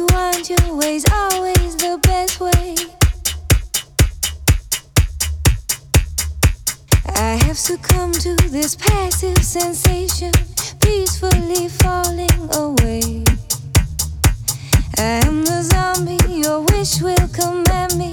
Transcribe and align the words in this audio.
everyone, 0.00 0.44
your 0.44 0.76
way's 0.76 1.04
always 1.12 1.76
the 1.76 1.98
best 2.02 2.40
way. 2.40 2.74
I 7.16 7.38
have 7.44 7.58
succumbed 7.58 8.14
to 8.20 8.34
this 8.48 8.76
passive 8.76 9.38
sensation, 9.38 10.32
peacefully 10.80 11.68
falling 11.68 12.40
away. 12.54 13.24
I 14.96 15.20
am 15.26 15.44
the 15.44 15.62
zombie 15.62 16.18
your 16.32 16.60
wish 16.60 17.00
will 17.02 17.28
command 17.28 17.96
me. 17.96 18.12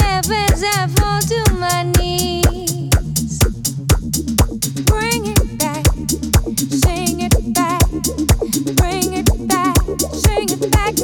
Laugh 0.00 0.30
as 0.30 0.62
I 0.64 0.86
fall 0.96 1.20
to 1.20 1.52
my 1.54 1.82
knees. 1.98 3.38
Bring 4.84 5.26
it 5.26 5.58
back, 5.58 5.86
sing 6.70 7.20
it 7.20 7.52
back. 7.52 8.35
Sing 9.98 10.46
it 10.50 10.70
back, 10.70 10.96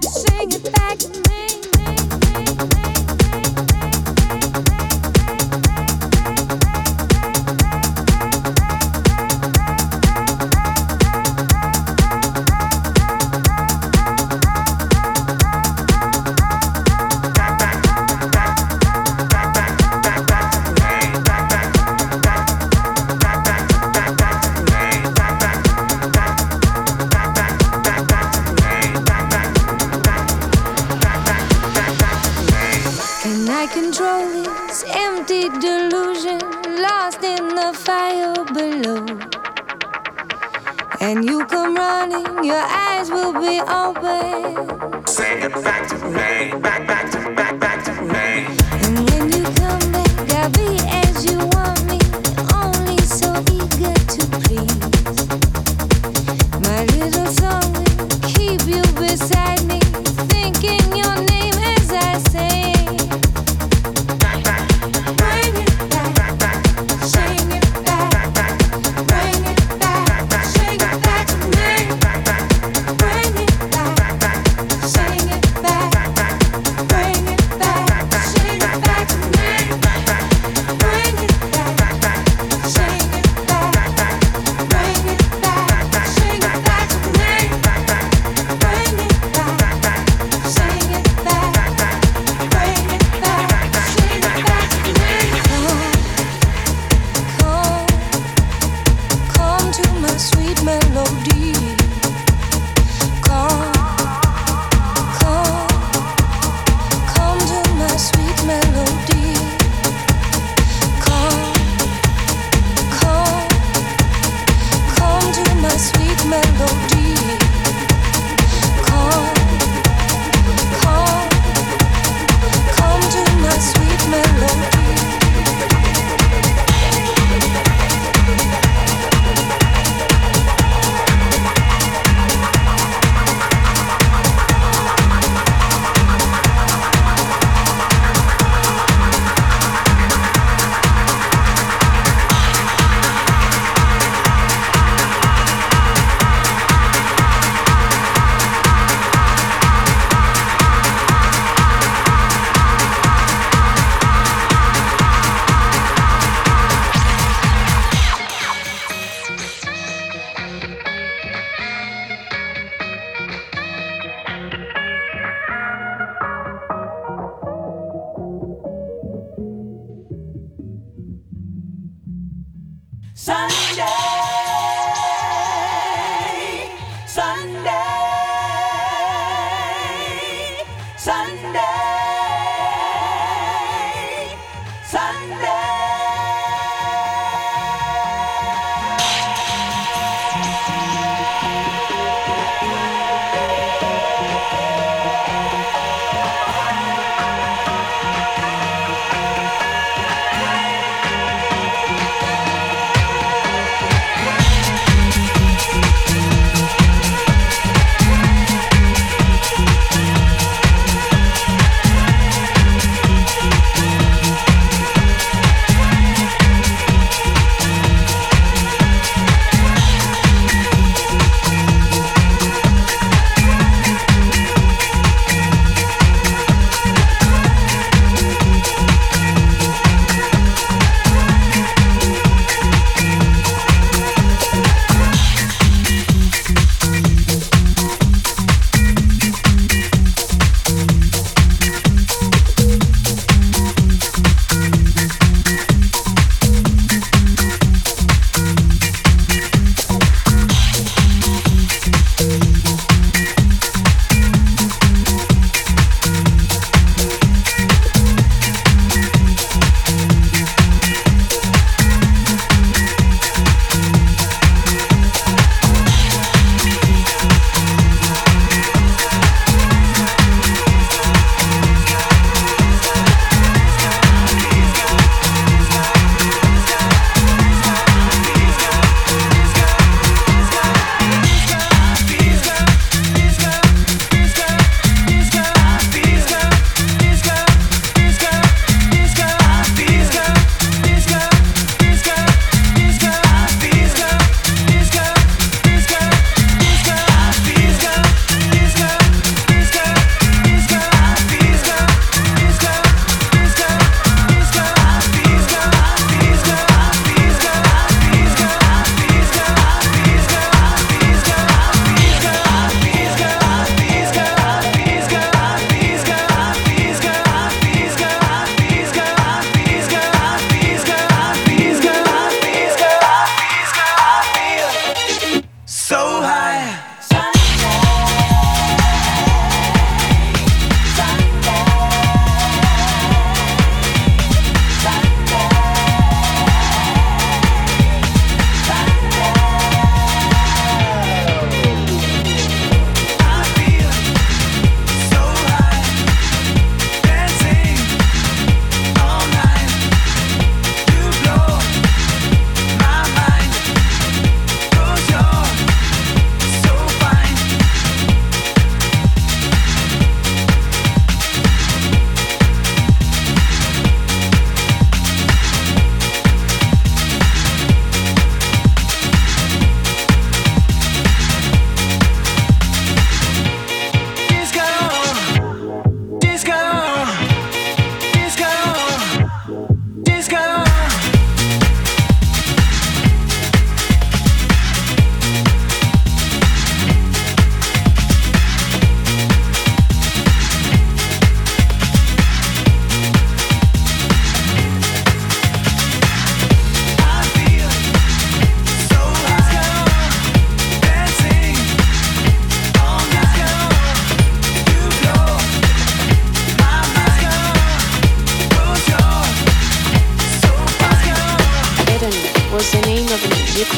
sing 0.00 0.50
it 0.50 0.72
back. 0.72 1.27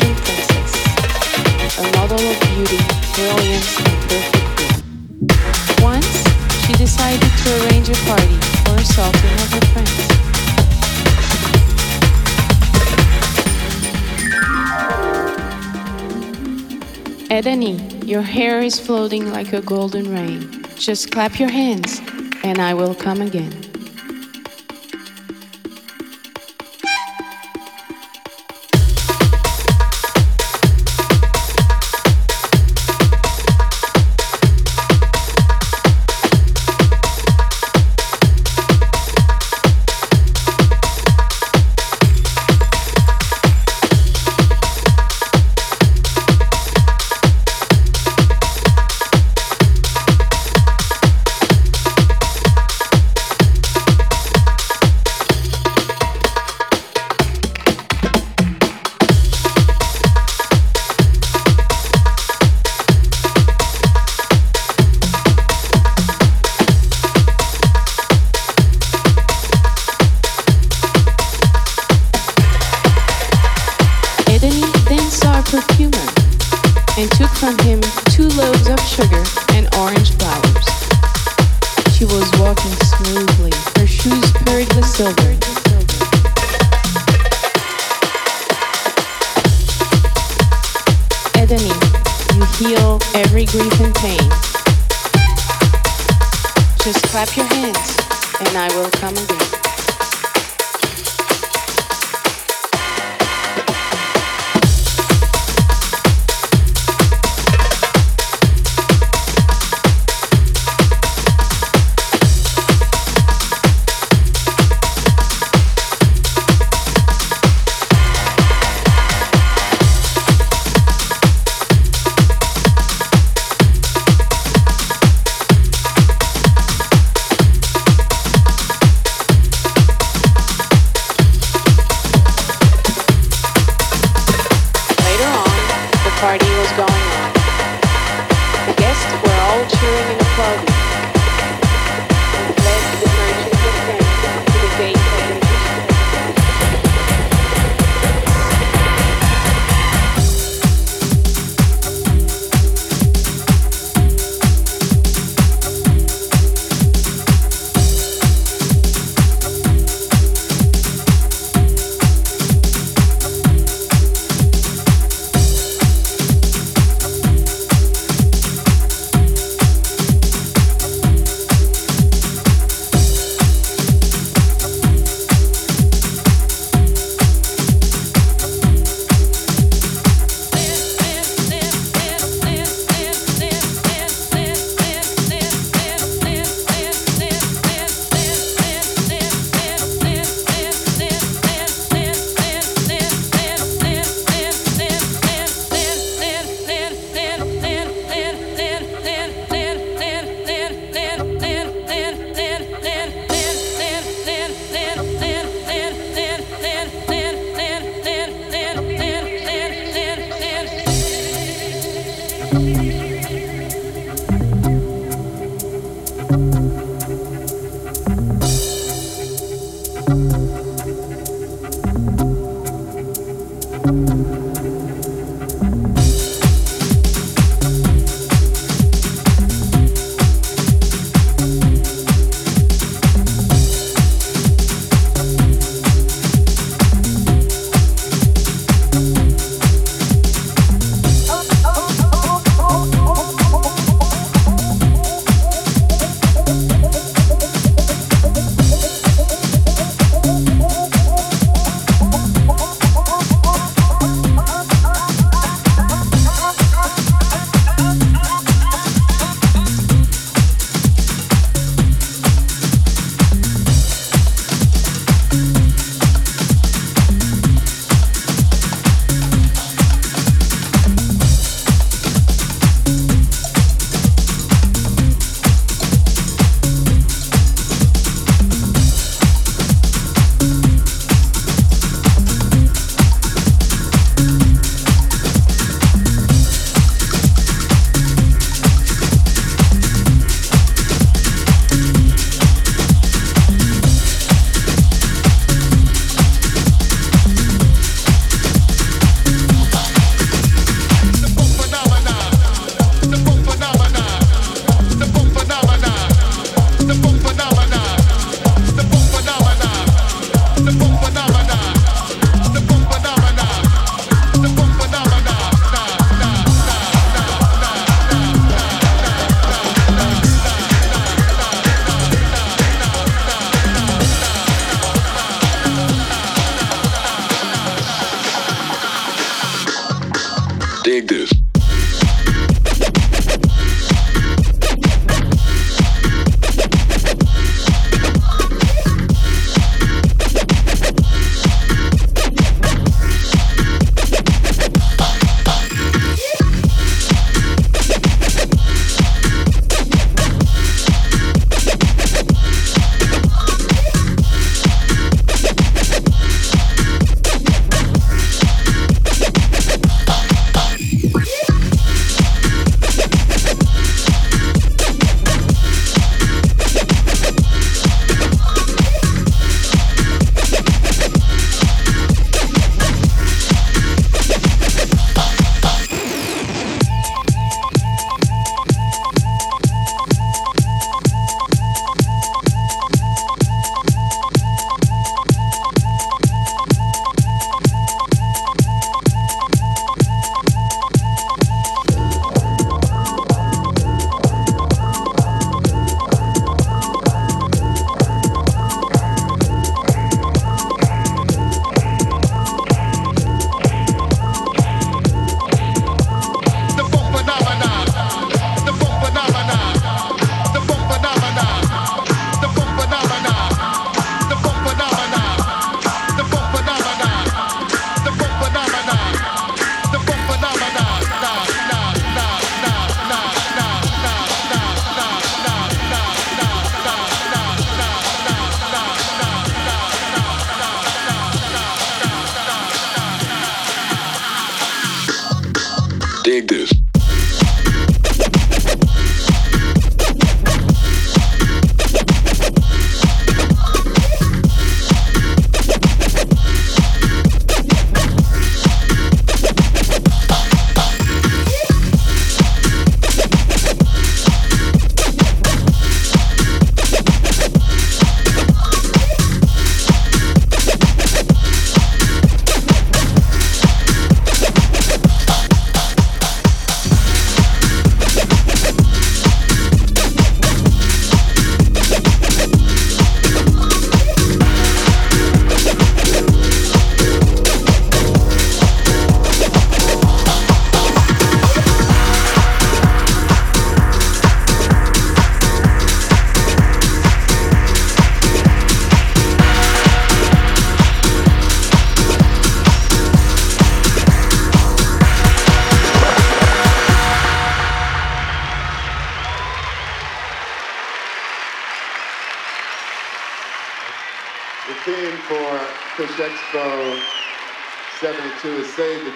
Egyptian 0.00 0.16
princess, 0.24 0.72
a 1.78 1.82
model 1.96 2.18
of 2.18 2.40
beauty, 2.40 2.80
brilliance, 3.14 3.70
and 3.78 3.96
perfect. 4.08 5.82
Once, 5.82 6.12
she 6.64 6.72
decided 6.74 7.30
to 7.42 7.48
arrange 7.64 7.88
a 7.88 7.98
party 8.06 8.38
for 8.64 8.72
herself 8.72 9.14
and 9.24 9.40
of 9.40 9.50
her 9.52 9.60
friends. 9.72 10.20
Your 18.04 18.22
hair 18.22 18.60
is 18.60 18.78
floating 18.80 19.30
like 19.30 19.52
a 19.52 19.60
golden 19.62 20.12
rain. 20.12 20.64
Just 20.76 21.12
clap 21.12 21.38
your 21.38 21.48
hands, 21.48 22.00
and 22.42 22.58
I 22.58 22.74
will 22.74 22.94
come 22.94 23.20
again. 23.20 23.69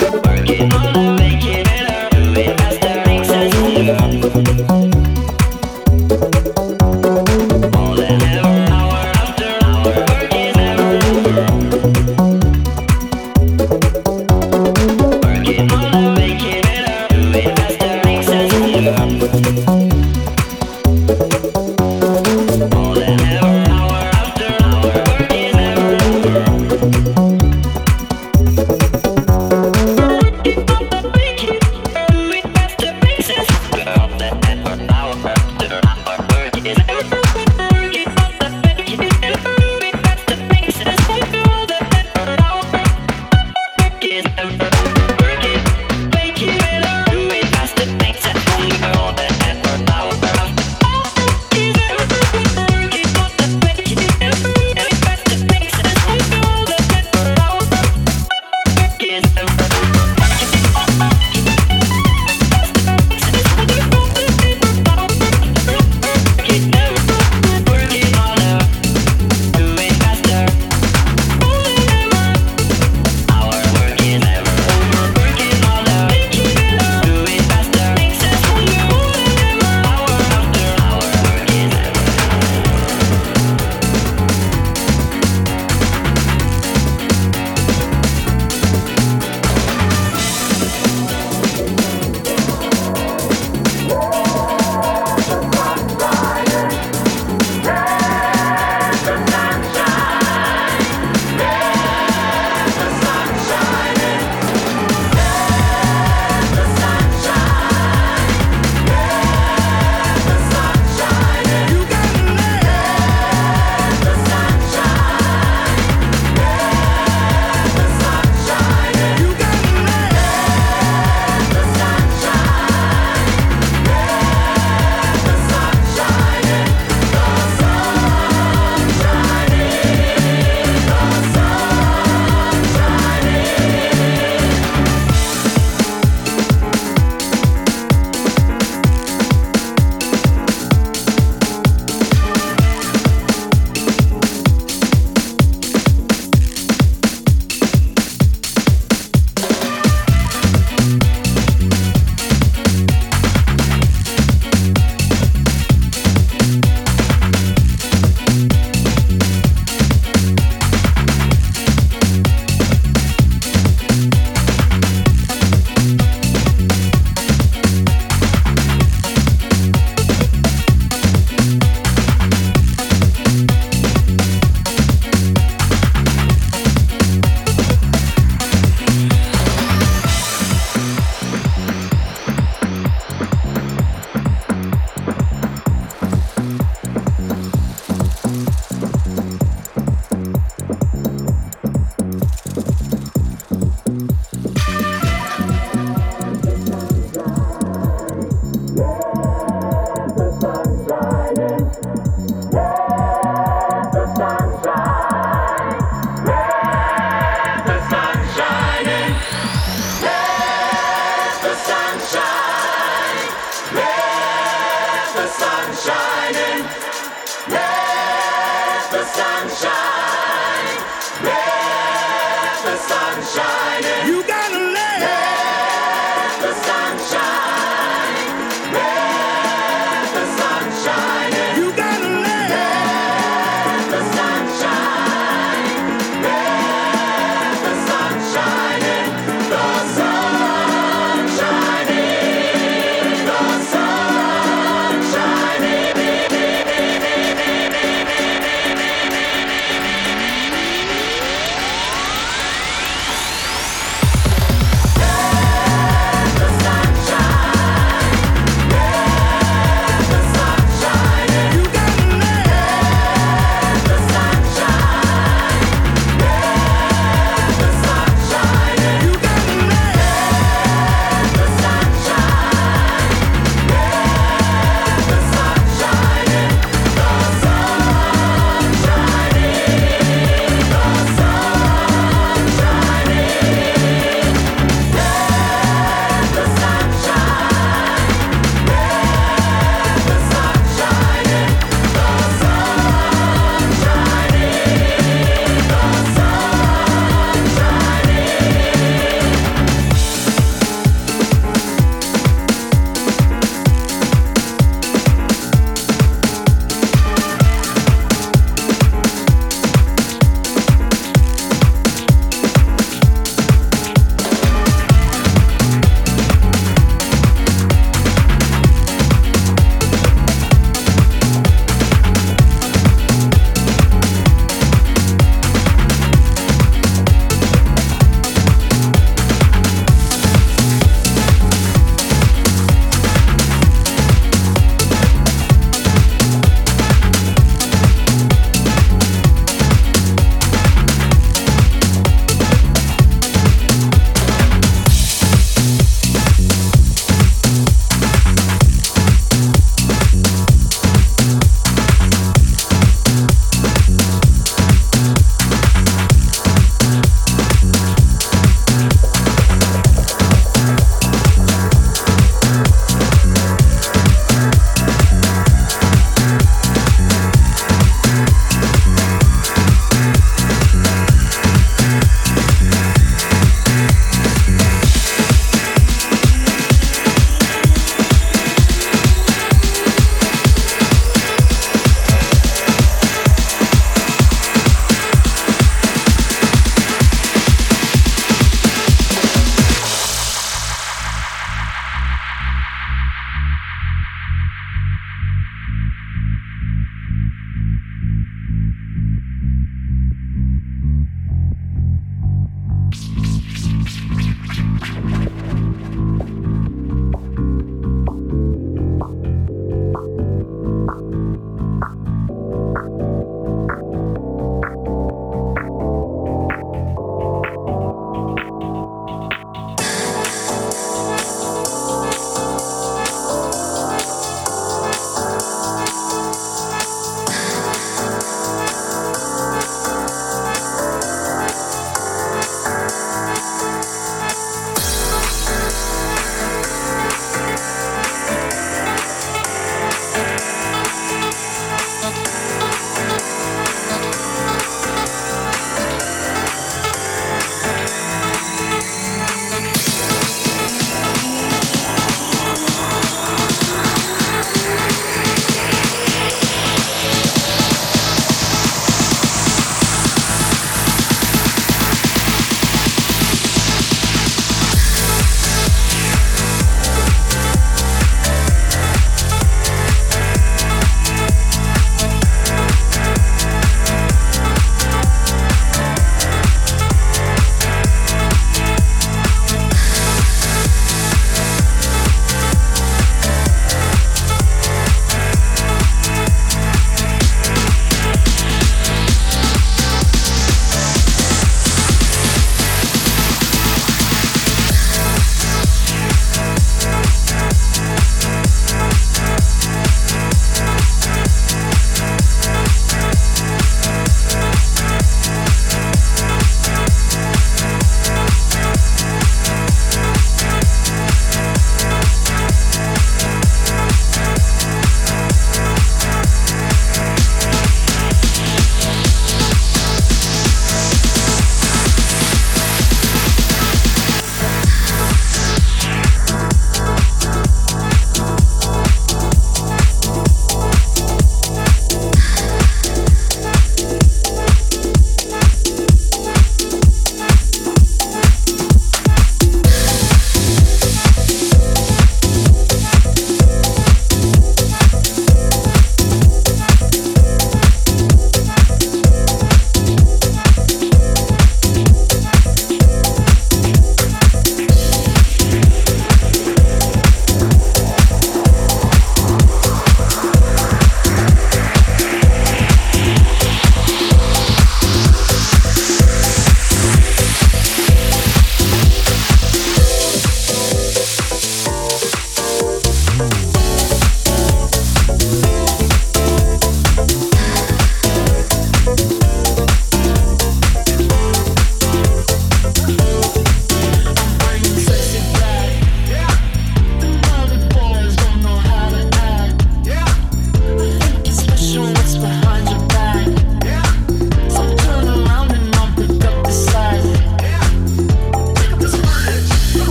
Working 0.00 0.72
on 0.72 1.07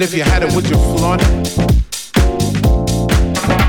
And 0.00 0.08
if 0.08 0.16
you 0.16 0.22
had 0.22 0.42
it, 0.42 0.50
would 0.54 0.66
you 0.66 0.76
flaunt 0.96 1.20
it? 1.20 1.28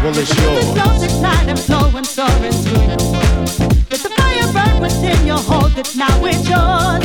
Well, 0.02 0.18
it's 0.18 0.32
yours. 0.40 1.04
It's 1.04 1.20
night 1.20 1.50
and 1.50 1.60
flowing, 1.60 2.06
soaring 2.06 2.54
through 2.54 2.88
the 2.88 3.04
world. 3.12 3.50
Let 3.92 4.00
the 4.00 4.10
fire 4.16 4.48
burn 4.54 4.80
within 4.80 5.28
you, 5.28 5.36
hold 5.36 5.78
it 5.78 5.94
now, 5.94 6.24
it's 6.24 6.48
yours. 6.48 7.04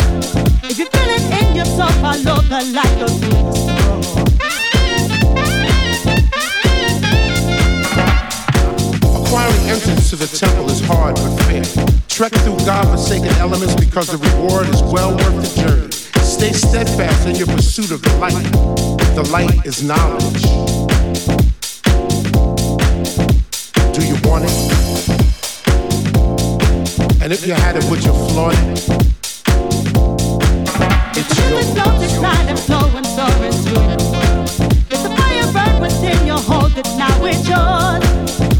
If 0.63 0.79
you 0.79 0.87
feel 0.87 1.11
it 1.11 1.23
in 1.43 1.57
your 1.57 1.65
soul, 1.65 1.91
follow 1.99 2.41
the 2.41 2.71
light, 2.71 2.99
go 3.01 3.09
through 3.09 3.43
the 3.43 3.53
storm. 3.67 4.01
Acquiring 9.25 9.67
entrance 9.69 10.11
to 10.11 10.15
the 10.15 10.29
temple 10.29 10.71
is 10.71 10.81
hard 10.87 11.17
but 11.17 11.37
fair. 11.47 11.65
Trek 12.07 12.31
through 12.45 12.59
God-forsaken 12.59 13.35
elements 13.41 13.75
because 13.75 14.07
the 14.07 14.19
reward 14.19 14.69
is 14.69 14.81
well 14.85 15.17
worth 15.17 15.43
the 15.43 15.63
journey. 15.63 15.96
Stay 16.37 16.53
steadfast 16.53 17.27
in 17.27 17.35
your 17.37 17.47
pursuit 17.47 17.91
of 17.91 18.03
the 18.03 18.15
light. 18.19 18.35
The 19.15 19.23
light 19.33 19.65
is 19.65 19.83
knowledge. 19.83 20.43
Do 23.95 24.05
you 24.05 24.17
want 24.29 24.45
it? 24.45 24.53
And 27.23 27.33
if 27.33 27.47
you 27.47 27.55
had 27.55 27.77
it, 27.77 27.85
would 27.89 28.05
you 28.05 28.13
flaunt 28.29 28.59
it? 28.69 28.85
It's 31.17 31.39
yours. 31.39 31.73
It's 32.05 32.21
night 32.21 32.49
and 32.51 32.59
flowing, 32.59 33.05
soaring 33.17 33.53
through 33.65 33.87
the 33.89 34.05
world. 34.13 34.51
Let 34.91 35.01
the 35.05 35.11
fire 35.17 35.49
burn 35.55 35.81
within 35.81 36.27
you, 36.27 36.35
hold 36.35 36.77
it 36.77 36.87
now, 36.99 37.25
it's 37.25 37.49
yours. 37.49 38.05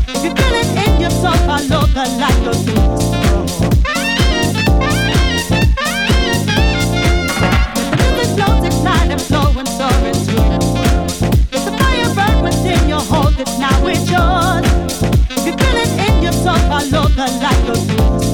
If 0.09 0.25
you 0.25 0.33
feel 0.35 0.55
it 0.63 0.89
in 0.89 0.99
your 0.99 1.11
soul, 1.11 1.37
follow 1.45 1.85
the 1.89 2.05
light, 2.19 2.41
go 2.43 2.53
through 2.55 3.61
the. 3.61 3.66
Light, 17.47 17.67
go 17.67 17.75
through 17.75 18.26